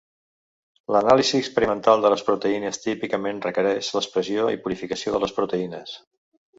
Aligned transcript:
L'anàlisi 0.95 1.35
experimental 1.41 2.07
de 2.07 2.11
les 2.15 2.25
proteïnes 2.31 2.81
típicament 2.87 3.45
requereix 3.47 3.93
l'expressió 4.01 4.51
i 4.57 4.61
purificació 4.67 5.19
de 5.19 5.25
les 5.27 5.41
proteïnes. 5.41 5.99